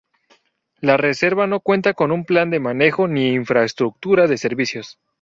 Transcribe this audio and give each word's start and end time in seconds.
La 0.79 0.97
reserva 0.97 1.45
no 1.45 1.59
cuenta 1.59 1.93
con 1.93 2.25
plan 2.25 2.49
de 2.49 2.59
manejo 2.59 3.07
ni 3.07 3.33
infraestructura 3.33 4.25
de 4.25 4.37
servicios. 4.39 4.97